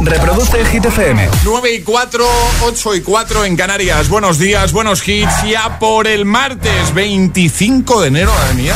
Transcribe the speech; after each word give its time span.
Reproduce 0.00 0.64
Hit 0.64 0.84
FM. 0.86 1.28
9 1.44 1.74
y 1.74 1.82
4, 1.82 2.24
8 2.62 2.94
y 2.94 3.00
4 3.02 3.44
en 3.44 3.56
Canarias. 3.56 4.08
Buenos 4.08 4.38
días, 4.38 4.72
buenos 4.72 5.06
hits. 5.06 5.42
Ya 5.46 5.78
por 5.78 6.06
el 6.06 6.24
martes 6.24 6.94
25 6.94 8.00
de 8.00 8.08
enero, 8.08 8.32
madre 8.32 8.54
mía. 8.54 8.74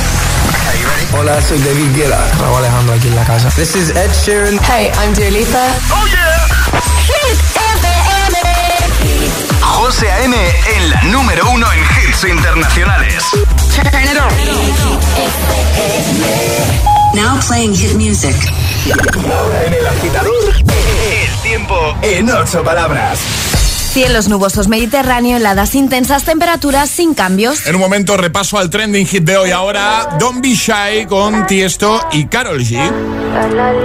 Hola, 1.16 1.40
soy 1.40 1.58
David 1.60 1.96
Guetta. 1.96 2.30
Raúl 2.40 2.58
Alejandro 2.58 2.94
aquí 2.94 3.08
en 3.08 3.16
la 3.16 3.24
casa. 3.24 3.48
This 3.56 3.74
is 3.74 3.90
Ed 3.90 4.10
Sheeran. 4.24 4.58
Hey, 4.68 4.90
I'm 5.02 5.14
Dua 5.14 5.30
Lipa. 5.30 5.66
¡Oh, 5.90 6.06
yeah! 6.06 6.46
Hit 7.06 7.38
FM. 7.78 8.38
José 9.62 10.10
A.M. 10.10 10.36
en 10.76 10.90
la 10.90 11.02
número 11.04 11.48
uno 11.50 11.66
en 11.72 11.80
hits 11.80 12.24
internacionales. 12.24 13.24
Turn 13.74 14.04
it 14.04 14.18
on. 14.20 14.28
Now 17.14 17.38
playing 17.46 17.74
hit 17.74 17.94
music. 17.94 18.36
En 18.86 19.72
el 19.72 19.86
agitador, 19.86 20.34
el 20.58 20.83
en 22.04 22.30
ocho 22.30 22.62
palabras. 22.62 23.18
Cielos 23.92 24.28
nubosos 24.28 24.68
Mediterráneo, 24.68 25.38
heladas 25.38 25.74
intensas, 25.74 26.24
temperaturas 26.24 26.90
sin 26.90 27.14
cambios. 27.14 27.66
En 27.66 27.76
un 27.76 27.80
momento 27.80 28.16
repaso 28.16 28.58
al 28.58 28.68
trending 28.68 29.06
hit 29.06 29.24
de 29.24 29.36
hoy. 29.36 29.52
Ahora, 29.52 30.16
Don't 30.18 30.42
Be 30.42 30.54
Shy 30.54 31.06
con 31.08 31.46
Tiesto 31.46 32.06
y 32.12 32.26
Carol 32.26 32.60
G. 32.60 32.76
People 32.76 33.84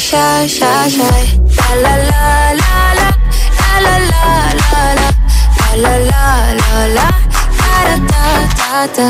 shy, 0.00 0.46
shy, 0.46 0.88
shy. 0.88 1.22
La 1.58 1.72
la 1.84 1.94
la 2.08 2.52
la 2.60 2.74
la, 3.00 3.08
la 3.84 3.94
la 3.94 4.10
la 4.10 4.24
la 4.60 4.84
la, 5.00 5.10
la 5.82 5.94
la 6.08 6.24
la 6.60 6.78
la 6.96 7.06
da 7.60 7.84
da 7.86 8.08
da 8.58 8.86
da, 8.96 9.06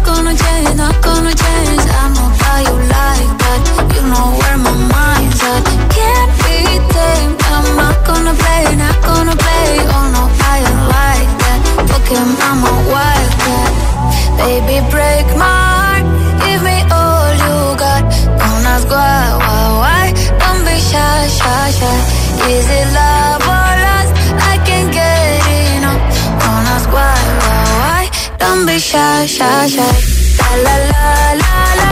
shy, 28.91 29.25
shy, 29.25 29.67
shy. 29.67 29.93
La 30.41 30.51
la 30.65 30.75
la 30.91 31.05
la 31.41 31.55
la, 31.79 31.89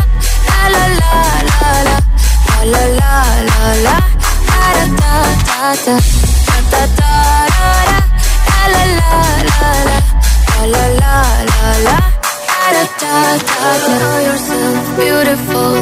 la 0.52 0.76
la 0.76 0.84
la 1.00 1.14
la 1.50 1.72
la, 1.88 1.98
la 2.74 2.84
la 3.00 3.16
la 3.50 3.62
la, 3.86 3.96
da 4.50 4.68
da 4.76 5.00
da 5.00 5.74
da, 5.86 5.96
da 6.48 6.58
da 6.72 6.82
da 7.00 7.14
da, 7.56 7.68
la 8.74 8.84
la 8.84 8.98
la 9.00 9.12
la 9.50 9.72
la, 9.90 9.98
la 10.74 10.84
la 11.02 11.16
la 11.52 11.68
la, 11.88 11.98
da 12.60 12.84
da 13.02 13.14
da 13.48 13.64
da. 13.86 13.96
Know 14.00 14.18
yourself 14.28 14.84
beautiful, 15.00 15.74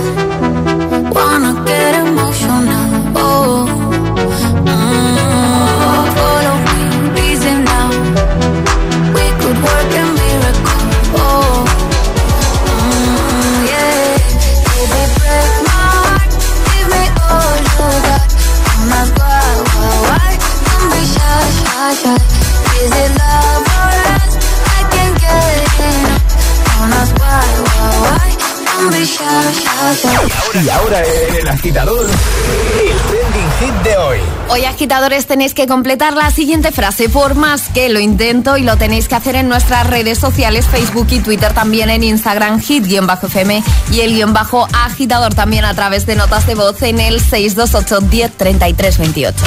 shy, 29.94 30.08
shy. 30.08 30.66
Y 30.66 30.70
ahora 30.70 31.02
en 31.04 31.36
el 31.36 31.48
agitador, 31.48 32.08
el 32.08 33.27
hit 33.60 33.74
de 33.84 33.98
hoy. 33.98 34.18
Hoy, 34.50 34.66
agitadores, 34.66 35.28
tenéis 35.28 35.54
que 35.54 35.68
completar 35.68 36.14
la 36.14 36.32
siguiente 36.32 36.72
frase. 36.72 37.10
Por 37.10 37.36
más 37.36 37.70
que 37.70 37.90
lo 37.90 38.00
intento, 38.00 38.58
y 38.58 38.64
lo 38.64 38.78
tenéis 38.78 39.08
que 39.08 39.16
hacer 39.16 39.36
en 39.36 39.50
nuestras 39.50 39.88
redes 39.88 40.20
sociales, 40.20 40.68
Facebook 40.68 41.08
y 41.12 41.20
Twitter, 41.20 41.54
también 41.54 41.90
en 41.90 42.04
Instagram, 42.04 42.62
hit-fm 42.62 43.64
y 43.92 44.00
el 44.02 44.14
guion 44.14 44.34
bajo 44.34 44.68
agitador 44.74 45.34
también 45.34 45.66
a 45.66 45.74
través 45.74 46.06
de 46.06 46.16
notas 46.16 46.46
de 46.48 46.56
voz 46.56 46.82
en 46.82 47.00
el 47.00 47.20
628 47.20 48.00
10 48.02 48.32
33 48.38 48.98
28. 48.98 49.46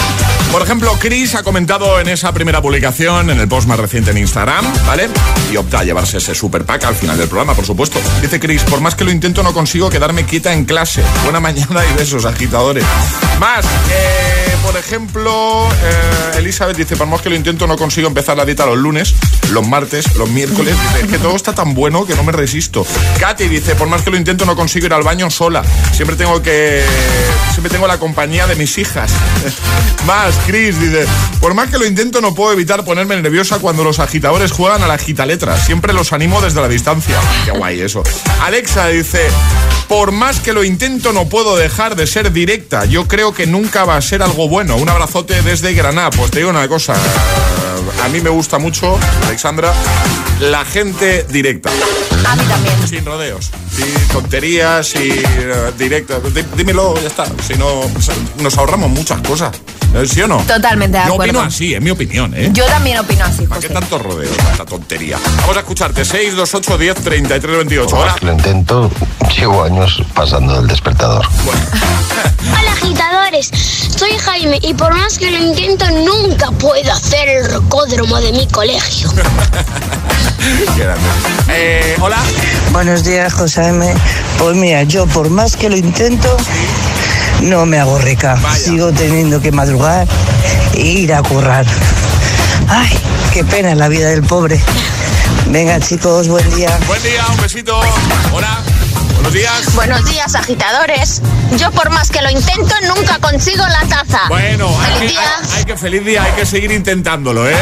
Por 0.52 0.62
ejemplo, 0.62 0.92
Chris 0.98 1.36
ha 1.36 1.44
comentado 1.44 2.00
en 2.00 2.08
esa 2.08 2.32
primera 2.32 2.60
publicación, 2.60 3.30
en 3.30 3.38
el 3.38 3.46
post 3.46 3.68
más 3.68 3.78
reciente 3.78 4.10
en 4.10 4.18
Instagram, 4.18 4.64
¿vale? 4.86 5.08
Y 5.52 5.56
opta 5.56 5.78
a 5.78 5.84
llevarse 5.84 6.18
ese 6.18 6.34
super 6.34 6.64
pack 6.64 6.84
al 6.84 6.96
final 6.96 7.16
del 7.16 7.28
programa, 7.28 7.54
por 7.54 7.64
supuesto. 7.64 8.00
Dice 8.20 8.40
Chris, 8.40 8.64
por 8.64 8.80
más 8.80 8.96
que 8.96 9.04
lo 9.04 9.12
intento, 9.12 9.44
no 9.44 9.52
consigo 9.52 9.88
quedarme 9.88 10.24
quieta 10.24 10.52
en 10.52 10.64
clase. 10.64 11.02
Buena 11.22 11.38
mañana 11.38 11.82
y 11.86 11.96
besos, 11.96 12.24
agitadores. 12.24 12.84
Más, 13.38 13.64
eh, 13.64 13.99
por 14.70 14.78
ejemplo, 14.78 15.68
eh, 15.82 16.38
Elizabeth 16.38 16.76
dice, 16.76 16.96
por 16.96 17.06
más 17.06 17.20
que 17.20 17.28
lo 17.28 17.34
intento, 17.34 17.66
no 17.66 17.76
consigo 17.76 18.06
empezar 18.06 18.36
la 18.36 18.44
dieta 18.44 18.66
los 18.66 18.78
lunes, 18.78 19.14
los 19.50 19.66
martes, 19.66 20.14
los 20.16 20.28
miércoles. 20.28 20.76
Dice, 20.80 21.04
es 21.04 21.10
que 21.10 21.18
todo 21.18 21.34
está 21.34 21.54
tan 21.54 21.74
bueno 21.74 22.06
que 22.06 22.14
no 22.14 22.22
me 22.22 22.32
resisto. 22.32 22.86
Katy 23.18 23.48
dice, 23.48 23.74
por 23.74 23.88
más 23.88 24.02
que 24.02 24.10
lo 24.10 24.16
intento, 24.16 24.46
no 24.46 24.54
consigo 24.54 24.86
ir 24.86 24.92
al 24.92 25.02
baño 25.02 25.28
sola. 25.30 25.64
Siempre 25.92 26.16
tengo 26.16 26.40
que... 26.40 26.84
Siempre 27.50 27.70
tengo 27.70 27.86
la 27.88 27.98
compañía 27.98 28.46
de 28.46 28.54
mis 28.54 28.78
hijas. 28.78 29.10
Más, 30.06 30.34
Chris 30.46 30.80
dice, 30.80 31.04
por 31.40 31.52
más 31.52 31.68
que 31.68 31.78
lo 31.78 31.84
intento, 31.84 32.20
no 32.20 32.34
puedo 32.34 32.52
evitar 32.52 32.84
ponerme 32.84 33.20
nerviosa 33.20 33.58
cuando 33.58 33.84
los 33.84 33.98
agitadores 33.98 34.52
juegan 34.52 34.82
a 34.82 34.86
la 34.86 34.98
gitaletra. 34.98 35.58
Siempre 35.58 35.92
los 35.92 36.12
animo 36.12 36.40
desde 36.40 36.60
la 36.60 36.68
distancia. 36.68 37.18
Qué 37.44 37.50
guay 37.50 37.80
eso. 37.80 38.02
Alexa 38.40 38.88
dice, 38.88 39.28
por 39.88 40.12
más 40.12 40.40
que 40.40 40.52
lo 40.52 40.64
intento, 40.64 41.12
no 41.12 41.28
puedo 41.28 41.56
dejar 41.56 41.96
de 41.96 42.06
ser 42.06 42.32
directa. 42.32 42.84
Yo 42.84 43.08
creo 43.08 43.34
que 43.34 43.46
nunca 43.46 43.84
va 43.90 43.96
a 43.96 44.00
ser 44.00 44.22
algo 44.22 44.48
bueno. 44.48 44.76
Un 44.76 44.88
abrazote 44.88 45.42
desde 45.42 45.74
Granada. 45.74 46.10
Pues 46.10 46.30
te 46.30 46.38
digo 46.38 46.50
una 46.50 46.66
cosa. 46.68 46.94
A 48.04 48.08
mí 48.08 48.20
me 48.20 48.30
gusta 48.30 48.58
mucho, 48.58 48.96
Alexandra, 49.26 49.72
la 50.40 50.64
gente 50.64 51.26
directa. 51.28 51.70
A 52.28 52.36
mí 52.36 52.42
también. 52.44 52.88
Sin 52.88 53.04
rodeos, 53.04 53.50
sin 53.74 54.08
tonterías, 54.08 54.86
sin 54.86 55.02
eh, 55.12 55.72
directo. 55.76 56.20
Dí- 56.22 56.44
Dímelo, 56.56 56.94
ya 57.00 57.08
está. 57.08 57.24
Si 57.46 57.54
no, 57.54 57.68
nos 58.38 58.56
ahorramos 58.58 58.90
muchas 58.90 59.20
cosas. 59.22 59.56
¿Eh, 59.94 60.06
¿Sí 60.06 60.22
o 60.22 60.28
no? 60.28 60.38
Totalmente 60.38 60.98
de 60.98 61.04
Yo 61.06 61.14
acuerdo. 61.14 61.32
opino 61.40 61.40
así, 61.42 61.74
es 61.74 61.80
mi 61.82 61.90
opinión, 61.90 62.32
¿eh? 62.36 62.50
Yo 62.52 62.64
también 62.66 62.98
opino 62.98 63.24
así, 63.24 63.44
¿Para 63.46 63.60
qué 63.60 63.66
José. 63.68 63.80
tanto 63.80 63.98
rodeo, 63.98 64.30
tanta 64.30 64.64
tontería? 64.64 65.18
Vamos 65.40 65.56
a 65.56 65.60
escucharte. 65.60 66.04
628 66.04 66.78
10 66.78 66.94
33 66.94 67.56
28. 67.56 67.96
Hola. 67.96 68.16
Lo 68.20 68.32
intento, 68.32 68.90
llevo 69.36 69.64
años 69.64 70.00
pasando 70.14 70.54
del 70.56 70.68
despertador. 70.68 71.26
Jaime 71.26 71.89
y 74.62 74.74
por 74.74 74.94
más 74.94 75.18
que 75.18 75.30
lo 75.30 75.38
intento 75.38 75.86
nunca 75.90 76.50
puedo 76.52 76.92
hacer 76.92 77.28
el 77.28 77.50
rocódromo 77.50 78.20
de 78.20 78.32
mi 78.32 78.46
colegio. 78.48 79.12
Eh, 81.48 81.96
hola. 82.00 82.16
Buenos 82.72 83.04
días, 83.04 83.32
José 83.32 83.68
M. 83.68 83.92
Pues 84.38 84.56
mira, 84.56 84.84
yo 84.84 85.06
por 85.06 85.28
más 85.28 85.56
que 85.56 85.68
lo 85.68 85.76
intento, 85.76 86.34
no 87.42 87.66
me 87.66 87.78
hago 87.78 87.98
rica. 87.98 88.38
Vaya. 88.40 88.56
Sigo 88.56 88.90
teniendo 88.92 89.40
que 89.40 89.52
madrugar 89.52 90.08
e 90.74 90.80
ir 90.80 91.12
a 91.12 91.22
currar. 91.22 91.66
Ay, 92.68 92.88
qué 93.32 93.44
pena 93.44 93.74
la 93.74 93.88
vida 93.88 94.08
del 94.08 94.22
pobre. 94.22 94.60
Venga, 95.48 95.78
chicos, 95.80 96.28
buen 96.28 96.48
día. 96.54 96.78
Buen 96.86 97.02
día, 97.02 97.26
un 97.30 97.36
besito. 97.42 97.78
Hola. 98.32 98.62
Buenos 99.20 99.34
días. 99.34 99.74
Buenos 99.74 100.04
días, 100.06 100.34
agitadores. 100.34 101.20
Yo 101.58 101.70
por 101.72 101.90
más 101.90 102.10
que 102.10 102.22
lo 102.22 102.30
intento, 102.30 102.74
nunca 102.88 103.18
consigo 103.18 103.62
la 103.66 103.86
taza. 103.86 104.22
Bueno, 104.28 104.66
feliz 104.68 104.88
hay, 104.88 104.98
que, 104.98 105.06
día. 105.08 105.56
Hay, 105.56 105.64
que 105.66 105.76
feliz 105.76 106.04
día, 106.06 106.22
hay 106.22 106.32
que 106.32 106.46
seguir 106.46 106.72
intentándolo, 106.72 107.46
¿eh? 107.46 107.54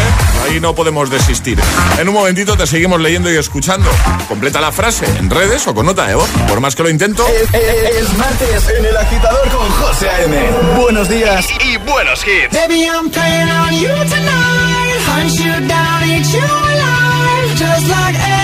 Ahí 0.45 0.61
no 0.61 0.77
podemos 0.77 1.11
desistir. 1.11 1.59
En 1.99 2.09
un 2.09 2.15
momentito 2.15 2.57
te 2.57 2.65
seguimos 2.65 3.01
leyendo 3.01 3.31
y 3.33 3.37
escuchando. 3.37 3.91
Completa 4.29 4.61
la 4.61 4.71
frase 4.71 5.05
en 5.19 5.31
redes 5.31 5.67
o 5.67 5.75
con 5.75 5.87
nota 5.87 6.09
¿eh, 6.09 6.15
de. 6.15 6.45
Por 6.47 6.61
más 6.61 6.77
que 6.77 6.85
lo 6.85 6.91
intento. 6.91 7.27
Es, 7.27 7.53
es 7.53 8.17
martes 8.17 8.69
en 8.79 8.85
el 8.85 8.97
agitador 8.97 9.49
con 9.49 9.69
José 9.69 10.09
A.M. 10.11 10.51
Buenos 10.81 11.09
días 11.09 11.45
y, 11.65 11.77
buenos 11.79 12.21
hits. 12.25 12.55
Baby, 12.55 12.85
I'm 12.85 13.11
playing 13.11 13.51
on 13.51 13.75
you 13.75 13.89
tonight. 14.09 14.69
Down, 15.67 16.05
eat 16.05 16.25
you. 16.33 16.47
Just 17.57 17.89
like 17.89 18.38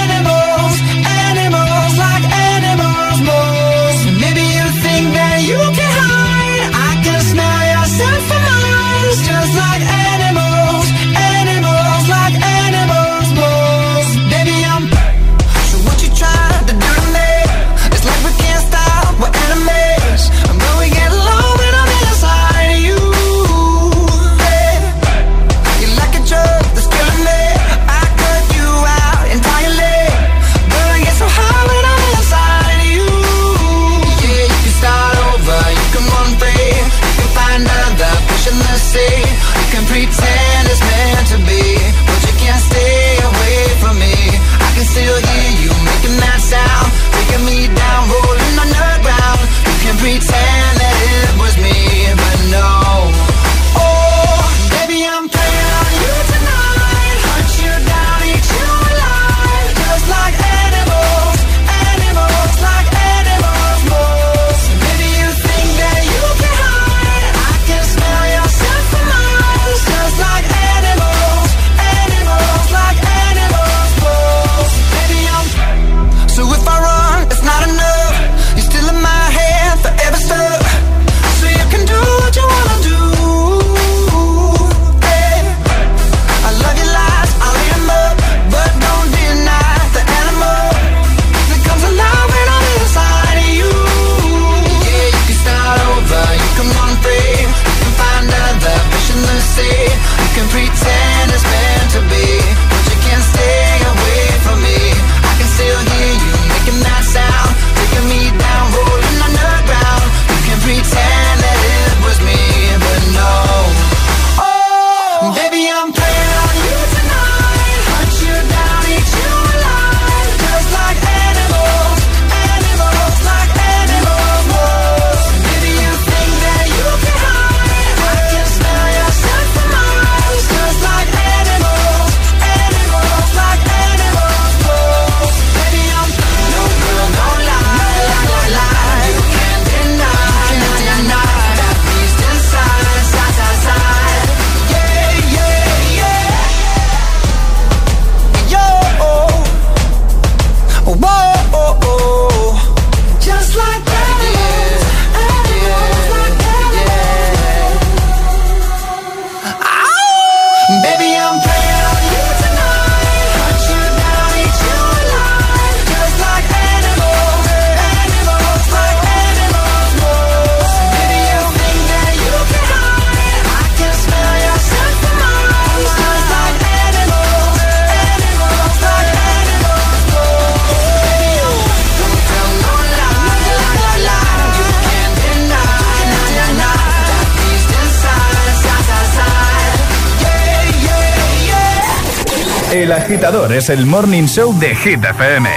El 192.85 192.93
agitador 192.93 193.51
es 193.55 193.71
el 193.71 193.87
morning 193.87 194.25
show 194.27 194.53
de 194.59 194.75
Hit 194.77 195.03
FM. 195.03 195.49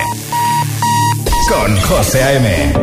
Con 1.50 1.76
José 1.82 2.24
A.M. 2.24 2.74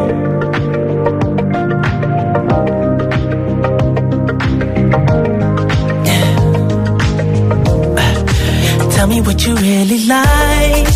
Tell 8.90 9.06
me 9.08 9.22
what 9.22 9.46
you 9.46 9.56
really 9.56 10.04
like. 10.04 10.92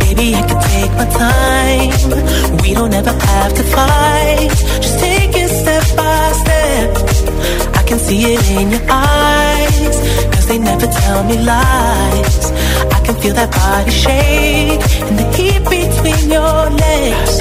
Baby, 0.00 0.34
I 0.34 0.42
can 0.42 0.60
take 0.60 0.92
my 0.98 1.06
time. 1.16 2.60
We 2.60 2.74
don't 2.74 2.92
ever 2.92 3.12
have 3.12 3.54
to 3.54 3.62
fight. 3.62 4.50
Just 4.82 5.00
take 5.00 5.34
it 5.34 5.48
step 5.48 5.96
by 5.96 6.32
step. 6.42 7.74
I 7.74 7.82
can 7.84 7.98
see 7.98 8.34
it 8.34 8.50
in 8.50 8.70
your 8.70 8.82
eyes. 8.86 10.26
Cause 10.34 10.46
they 10.46 10.58
never 10.58 10.86
tell 10.86 11.24
me 11.24 11.38
lies. 11.38 11.81
Feel 13.22 13.34
that 13.34 13.52
body 13.52 13.90
shake 13.92 14.82
and 15.06 15.16
the 15.16 15.26
heat 15.36 15.62
between 15.70 16.28
your 16.28 16.62
legs. 16.84 17.34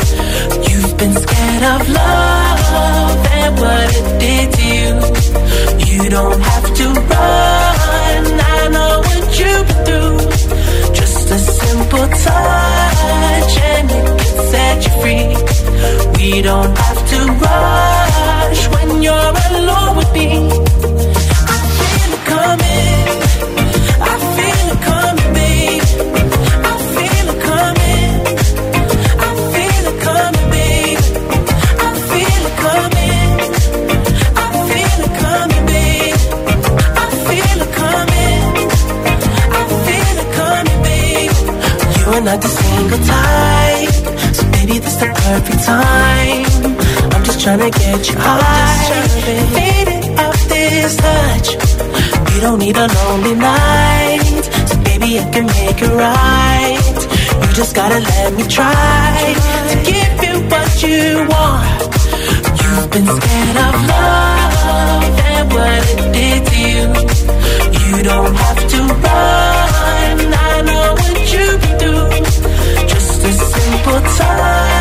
You've 0.69 0.95
been 0.95 1.13
scared 1.23 1.63
of 1.73 1.89
love 1.89 3.25
and 3.39 3.59
what 3.59 3.89
it 3.99 4.19
did 4.21 4.47
to 4.57 4.63
you. 4.77 6.03
You 6.03 6.09
don't 6.11 6.39
have 6.39 6.73
to 6.75 6.85
run 6.85 7.70
get 47.71 48.09
you 48.09 48.15
high. 48.17 49.07
Faded 49.55 50.19
off 50.19 50.39
this 50.49 50.95
touch. 50.97 51.47
You 52.33 52.41
don't 52.41 52.59
need 52.59 52.77
a 52.77 52.87
lonely 52.87 53.35
night. 53.35 54.43
So 54.69 54.75
baby, 54.83 55.19
I 55.19 55.25
can 55.33 55.45
make 55.45 55.81
it 55.81 55.93
right. 56.05 56.99
You 57.41 57.53
just 57.53 57.75
gotta 57.75 57.99
let 57.99 58.33
me 58.33 58.43
try 58.47 59.35
to 59.71 59.75
give 59.91 60.13
you 60.25 60.35
what 60.51 60.71
you 60.83 61.27
want. 61.33 61.81
You've 62.59 62.89
been 62.95 63.07
scared 63.17 63.57
of 63.67 63.75
love 63.91 65.19
and 65.33 65.53
what 65.53 65.81
it 65.91 66.01
did 66.17 66.39
to 66.49 66.57
you. 66.73 66.85
You 67.81 68.03
don't 68.03 68.35
have 68.43 68.61
to 68.73 68.79
run. 69.05 70.17
I 70.33 70.61
know 70.67 70.87
what 71.01 71.33
you've. 71.33 71.61
Just 72.91 73.23
a 73.23 73.31
simple 73.31 74.01
touch 74.17 74.80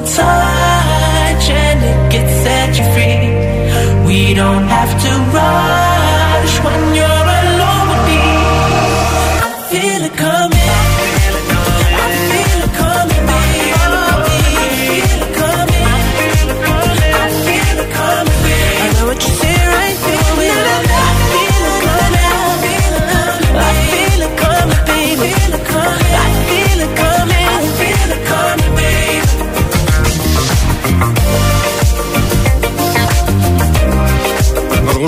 touch 0.00 1.50
and 1.50 1.80
it 1.90 2.12
can 2.12 2.26
set 2.42 2.70
you 2.78 2.84
free. 2.94 4.06
We 4.06 4.34
don't 4.34 4.67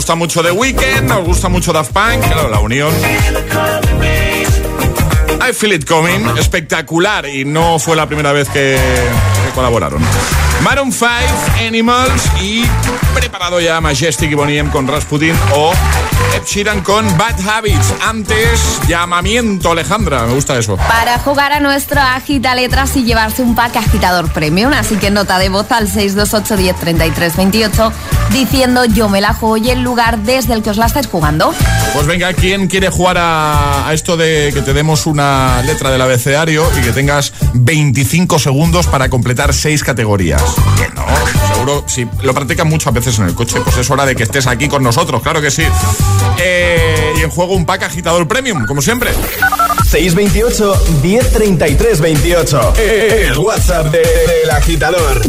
gusta 0.01 0.15
mucho 0.15 0.43
The 0.43 0.53
Weeknd, 0.53 1.03
nos 1.03 1.27
gusta 1.27 1.51
mucho 1.51 1.75
Daft 1.75 1.93
Punk, 1.93 2.25
claro, 2.33 2.49
la 2.49 2.59
unión. 2.61 2.91
I 5.47 5.53
Feel 5.53 5.75
It 5.75 5.87
Coming, 5.87 6.39
espectacular 6.39 7.29
y 7.29 7.45
no 7.45 7.79
fue 7.79 7.97
la 7.97 8.07
primera 8.07 8.33
vez 8.33 8.49
que, 8.49 8.79
que 8.79 9.55
colaboraron. 9.55 10.03
Maroon 10.63 10.91
5, 10.91 11.11
Animals 11.67 12.23
y 12.41 12.65
preparado 13.15 13.61
ya 13.61 13.79
Majestic 13.83 14.31
y 14.31 14.35
Bonnie 14.35 14.57
M 14.57 14.71
con 14.71 14.89
Rasputin 14.89 15.35
o 15.55 15.73
Ed 16.35 16.45
Sheeran 16.47 16.81
con 16.81 17.05
Bad 17.19 17.47
Habits. 17.47 17.93
Antes, 18.03 18.81
llamamiento 18.89 19.73
Alejandra, 19.73 20.25
me 20.25 20.33
gusta 20.33 20.57
eso. 20.57 20.77
Para 20.77 21.19
jugar 21.19 21.53
a 21.53 21.61
nuestro 21.61 22.01
Agita 22.01 22.55
Letras 22.55 22.97
y 22.97 23.05
llevarse 23.05 23.43
un 23.43 23.55
pack 23.55 23.77
agitador 23.77 24.33
premium, 24.33 24.73
así 24.73 24.97
que 24.97 25.11
nota 25.11 25.39
de 25.39 25.51
voz 25.51 25.71
al 25.73 25.89
628 25.89 26.57
10 26.57 26.77
33 26.77 27.37
28 27.37 27.93
diciendo 28.33 28.85
yo 28.85 29.09
me 29.09 29.21
la 29.21 29.35
juego 29.35 29.57
y 29.57 29.71
el 29.71 29.83
lugar 29.83 30.19
desde 30.19 30.55
el 30.55 30.63
que 30.63 30.71
os 30.71 30.77
la 30.77 30.87
estáis 30.87 31.07
jugando. 31.07 31.53
Pues 31.93 32.07
venga, 32.07 32.33
¿quién 32.33 32.67
quiere 32.69 32.89
jugar 32.89 33.19
a, 33.19 33.89
a 33.89 33.95
esto 33.95 34.17
de 34.17 34.51
que 34.55 34.63
te 34.63 34.73
demos 34.73 35.07
una 35.07 35.63
letra 35.63 35.91
del 35.91 36.01
abecedario 36.01 36.65
y 36.79 36.83
que 36.83 36.93
tengas 36.93 37.33
25 37.55 38.39
segundos 38.39 38.87
para 38.87 39.09
completar 39.09 39.53
seis 39.55 39.83
categorías? 39.83 40.43
Que 40.77 40.89
no, 40.95 41.05
seguro, 41.53 41.85
si 41.87 42.07
lo 42.23 42.33
practicas 42.35 42.67
muchas 42.67 42.93
veces 42.95 43.19
en 43.19 43.27
el 43.27 43.35
coche, 43.35 43.61
pues 43.65 43.77
es 43.77 43.91
hora 43.91 44.07
de 44.07 44.15
que 44.15 44.23
estés 44.23 44.47
aquí 44.47 44.69
con 44.69 44.83
nosotros, 44.83 45.23
claro 45.23 45.41
que 45.43 45.51
sí. 45.51 45.65
Eh, 46.39 47.15
y 47.19 47.23
en 47.23 47.31
juego 47.31 47.55
un 47.55 47.67
pack 47.67 47.83
agitador 47.85 48.27
premium, 48.29 48.65
como 48.67 48.81
siempre. 48.81 49.11
628 49.91 50.83
1033 51.03 52.01
28. 52.01 52.75
El 52.79 53.39
WhatsApp 53.39 53.87
de- 53.87 53.99
del 53.99 54.51
agitador. 54.51 55.23